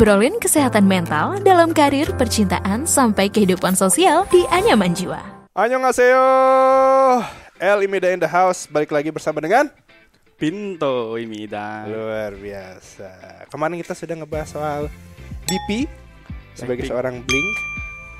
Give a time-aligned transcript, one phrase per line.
[0.00, 5.20] ngobrolin kesehatan mental dalam karir, percintaan, sampai kehidupan sosial di Anyaman Jiwa.
[5.52, 6.24] Annyeonghaseyo.
[7.60, 8.64] El Imida in the house.
[8.64, 9.68] Balik lagi bersama dengan
[10.40, 11.84] Pinto Imida.
[11.84, 13.44] Luar biasa.
[13.52, 14.80] Kemarin kita sudah ngebahas soal
[15.44, 15.84] BP
[16.56, 16.88] Sebagai Blackpink.
[16.88, 17.50] seorang Blink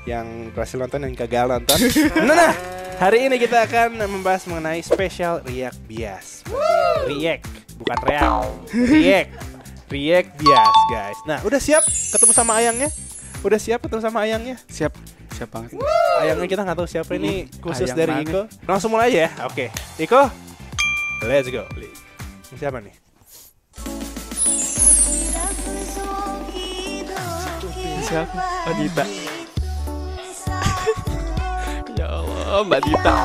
[0.05, 1.79] Yang berhasil nonton dan gagal nonton.
[2.29, 2.53] Nah, nah
[3.01, 6.45] Hari ini kita akan membahas mengenai Special React Bias.
[7.09, 9.50] React Bukan react React
[9.91, 12.87] React Bias guys Nah udah siap ketemu sama ayangnya?
[13.43, 14.55] Udah siap ketemu sama ayangnya?
[14.69, 14.93] Siap,
[15.33, 15.73] siap banget.
[16.21, 18.23] Ayangnya kita nggak tahu siapa ini khusus Ayang dari mana?
[18.23, 18.41] Iko.
[18.69, 19.29] Langsung mulai aja ya.
[19.49, 19.73] Oke.
[19.97, 20.29] Iko.
[21.25, 21.65] Let's go.
[21.75, 21.89] Ini
[22.53, 22.93] Siapa nih?
[28.05, 28.39] Siapa?
[28.67, 29.05] Oh, Dita.
[31.99, 33.15] ya Allah, Mbak Dita.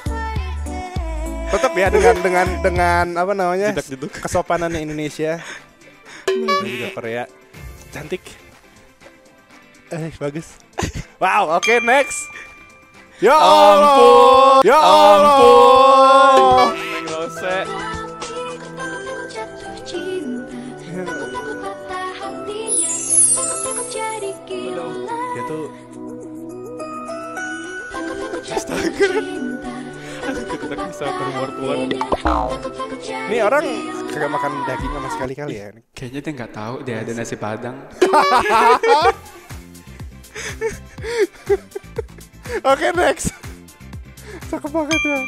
[1.50, 3.74] Tetap ya dengan dengan dengan apa namanya?
[3.74, 4.22] Jedak-jeduk.
[4.22, 5.42] Kesopanannya Indonesia.
[6.26, 7.24] Dan juga Korea.
[7.90, 8.22] Cantik.
[9.90, 10.54] Eh, bagus.
[11.18, 12.22] Wow, oke next.
[13.18, 13.34] Ya.
[13.34, 14.62] Ampun.
[14.62, 14.78] Ya.
[14.78, 15.89] Ampun.
[31.00, 31.96] bisa berword-word
[33.32, 33.64] ini orang
[34.12, 37.72] kagak makan daging sama sekali kali ya kayaknya dia nggak tahu dia ada nasi padang.
[42.68, 43.32] Oke next.
[44.52, 45.24] Cakep banget ya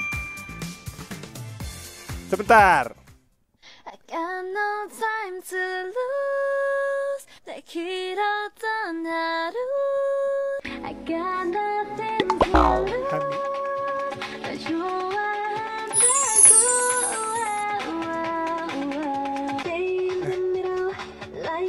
[2.28, 2.93] sebentar.
[3.89, 7.25] I got no time to lose.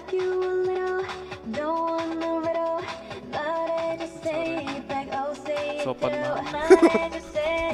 [0.04, 1.06] Like you a little
[1.52, 2.82] Don't want no riddle
[3.32, 7.24] But I just say it back Oh say it Sopan banget.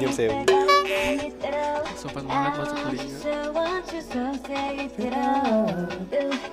[0.00, 0.14] Diam.
[1.94, 3.18] Sopan banget masuk telinga.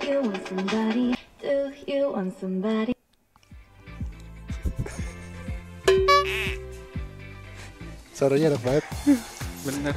[0.07, 1.07] You want somebody?
[1.41, 1.55] Do
[1.87, 2.93] you want somebody?
[8.17, 8.85] Suaranya enak banget
[9.61, 9.95] Bener.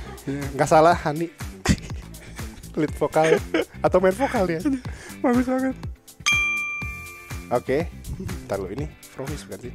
[0.56, 1.49] Gak salah Hani
[2.78, 3.38] Lead vokal
[3.84, 4.60] Atau main vokal ya?
[5.22, 5.76] Bagus banget.
[7.50, 7.90] Oke
[8.46, 9.72] Ntar lu ini Promise bukan sih?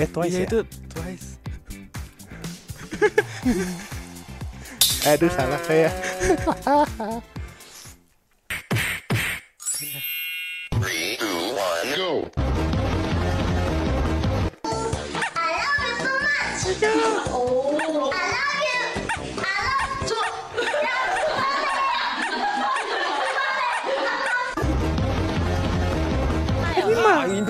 [0.00, 0.46] Eh Twice Iya ya?
[0.48, 0.58] itu
[0.90, 1.28] twice.
[5.12, 5.92] Aduh salah saya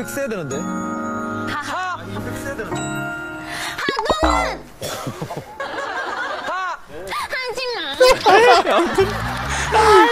[0.05, 0.59] 팩 써야 되는데.
[0.59, 1.99] 하하.
[1.99, 2.77] 아니, 팩 써야 되는데.
[3.81, 4.63] 하동은!
[6.45, 6.79] 하!
[7.31, 8.77] 하지마!
[8.77, 9.07] 아무튼.
[9.07, 10.05] 하지마!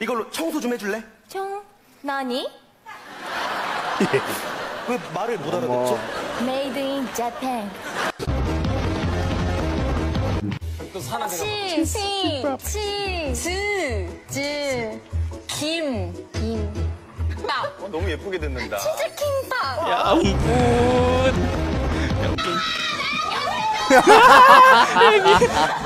[0.00, 1.04] 이걸로 청소 좀 해줄래?
[1.28, 1.62] 청,
[2.00, 2.48] 나니?
[4.00, 4.20] 예.
[4.88, 5.98] 왜 말을 못 알아듣죠?
[6.46, 7.70] 메이드 인 재팬.
[10.96, 15.00] 또 사는 데가 치, 치, 치, 즈, 즈,
[15.46, 16.72] 김, 김,
[17.46, 17.66] 밥.
[17.82, 18.78] 어, 너무 예쁘게 듣는다.
[18.78, 19.90] 치즈 킹밥.
[19.90, 20.38] 야, 웃음.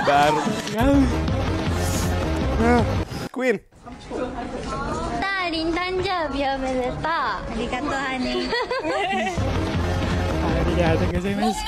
[0.06, 0.40] Baru.
[3.32, 3.58] Queen.
[5.20, 7.42] 딸인 단자 비하면했다.
[7.50, 8.48] 아리가또 하니.
[10.44, 11.58] 아리가또 고생했어.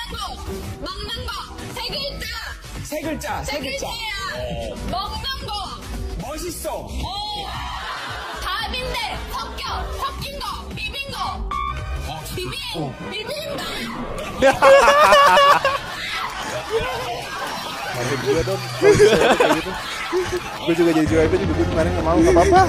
[2.92, 3.86] 세 글자 세 글자, 세 글자.
[3.86, 5.53] 글자 야 먹는 거
[6.28, 6.77] 멋있어.
[6.77, 6.89] 어.
[8.42, 8.98] 답인데
[9.33, 11.48] 섞여 섞인 거 비빈 거
[12.36, 12.53] 비빔
[13.10, 13.62] 비빔밥
[17.97, 19.71] Bantuin gue dong Kalau bisa ya, kayak gitu.
[20.68, 22.60] Gue juga jadi cewek juga gue kemarin gak mau gak apa-apa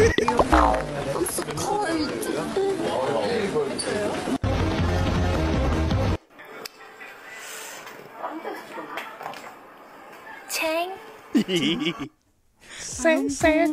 [12.79, 13.71] Seng seng.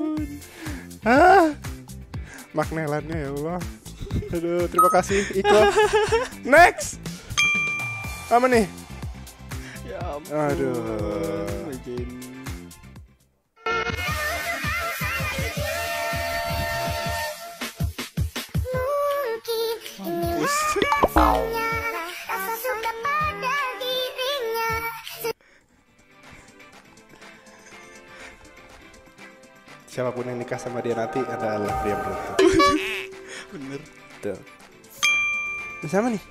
[1.06, 1.54] Ah
[2.52, 3.60] Magnelannya ya Allah.
[4.34, 5.58] Aduh terima kasih Iko
[6.42, 6.98] Next!
[8.30, 8.66] Apa nih?
[9.86, 10.34] Ya ampun.
[10.34, 11.46] Aduh.
[11.70, 12.30] Bikin.
[30.00, 32.40] Siapa pun yang nikah sama dia nanti adalah pria beruntung.
[33.52, 33.80] Bener.
[34.24, 34.40] Tuh.
[35.84, 36.24] Sama nih.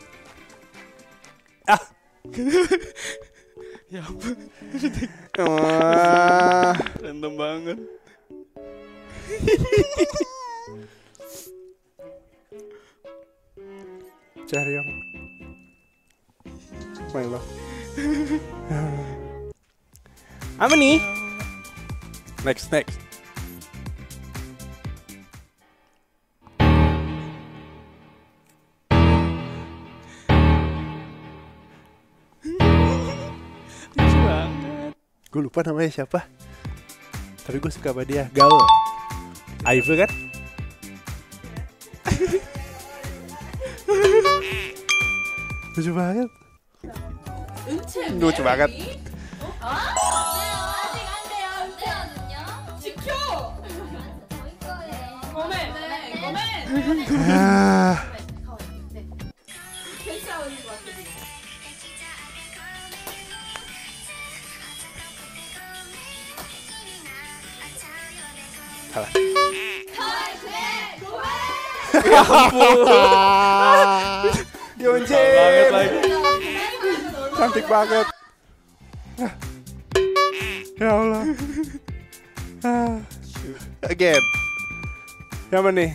[1.70, 1.78] Ah.
[3.90, 4.38] Ya ampun.
[5.38, 6.78] Wah.
[7.02, 7.78] Random banget.
[14.46, 14.90] Cari yang
[17.18, 17.50] My love.
[20.62, 21.02] Apa nih?
[22.46, 23.09] Next, next.
[35.30, 36.26] Gue lupa namanya siapa.
[37.46, 38.34] Tapi gue suka sama dia.
[38.34, 38.66] Gaul.
[39.62, 40.10] Aifu kan?
[45.78, 46.26] Lucu banget.
[48.18, 48.74] Lucu banget.
[57.30, 58.19] 아
[68.90, 69.12] Salah.
[74.80, 74.90] Ya
[77.38, 78.08] Cantik banget.
[80.80, 81.24] Ya Allah.
[83.86, 84.24] Again.
[85.50, 85.92] Yang mana nih?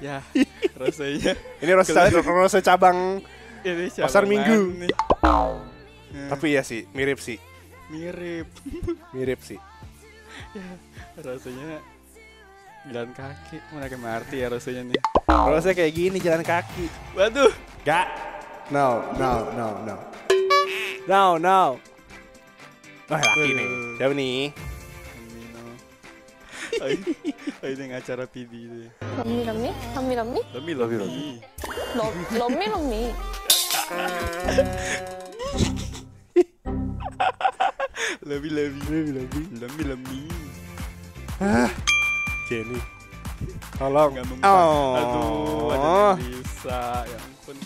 [0.00, 0.20] ya,
[0.76, 1.32] rasanya.
[1.60, 2.98] Ini rasa cabang cabang
[4.00, 4.76] pasar minggu.
[4.80, 4.92] Nih.
[6.12, 6.28] Hmm.
[6.30, 7.38] Tapi ya sih, mirip sih.
[7.90, 8.46] Mirip.
[9.16, 9.58] mirip sih.
[10.52, 10.68] ya,
[11.24, 11.80] rasanya
[12.86, 15.00] jalan kaki mereka Marti ya rasanya nih.
[15.26, 16.86] Rasanya kayak gini jalan kaki.
[17.18, 17.52] Waduh.
[17.82, 18.06] Gak.
[18.70, 19.96] No, no, no, no.
[21.06, 21.78] No, no.
[23.06, 23.68] Wah, laki nih.
[24.02, 24.50] Siapa nih?
[26.76, 28.90] Ayo dengan oh, oh, acara PD ini.
[29.16, 30.40] Lomi lomi, lomi lomi.
[30.52, 31.26] Lomi lomi lomi.
[31.94, 33.02] Lomi lomi lomi.
[38.26, 38.82] love you, love you.
[38.82, 39.44] Love you, love you.
[39.60, 40.18] Love me, love me.
[42.50, 42.80] Jenny.
[43.78, 44.14] Tolong.
[44.16, 44.26] Gak.
[44.42, 44.96] Oh.
[44.98, 45.88] Aduh, ada
[46.18, 47.06] yang bisa.
[47.06, 47.56] Ya ampun.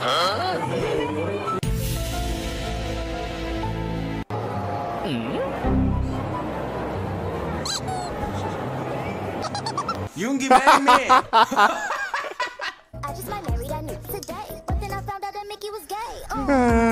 [0.00, 0.50] Hmm?
[10.16, 11.00] Yungi Meme!
[13.00, 14.60] I just got married, I knew today.
[14.66, 15.96] But then I found out that Mickey was gay.
[16.30, 16.89] Oh.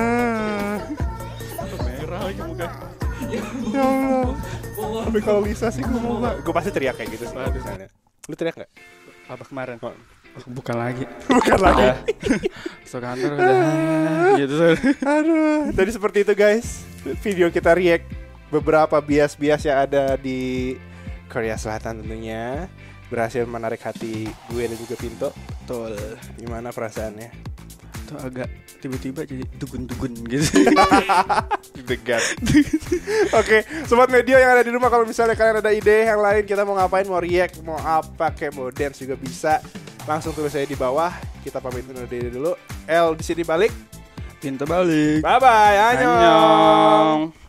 [5.09, 7.89] Tapi kalau Lisa sih gue mau gak gue pasti teriak kayak gitu sih misalnya.
[8.29, 8.71] lu teriak gak
[9.25, 9.81] Apa kemarin?
[9.81, 9.93] Oh.
[10.53, 11.05] Bukan lagi.
[11.41, 11.97] bukan lagi Udah.
[12.85, 13.57] Masuk kantor udah.
[14.37, 14.55] Gitu.
[15.01, 16.85] Aduh, tadi seperti itu guys.
[17.25, 18.05] Video kita react
[18.53, 20.77] beberapa bias-bias yang ada di
[21.29, 22.69] Korea Selatan tentunya
[23.09, 25.29] berhasil menarik hati gue dan juga Pinto.
[25.65, 25.97] Betul.
[26.37, 27.29] Gimana perasaannya?
[28.05, 28.49] Itu agak
[28.81, 30.49] tiba-tiba jadi dugun-dugun gitu.
[31.89, 32.21] Degan.
[33.41, 36.61] Oke, sobat media yang ada di rumah kalau misalnya kalian ada ide yang lain kita
[36.61, 39.57] mau ngapain, mau react, mau apa kayak mau dance juga bisa.
[40.05, 41.09] Langsung tulis saya di bawah.
[41.41, 42.53] Kita pamit undur diri dulu.
[42.85, 43.73] L di sini balik.
[44.37, 45.25] Pintu balik.
[45.25, 45.77] Bye bye.
[45.97, 46.13] Annyeong.
[46.13, 47.48] Annyeong.